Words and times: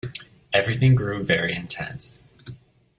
Everything 0.51 0.95
grew 0.95 1.21
very 1.23 1.53
intense. 1.55 2.23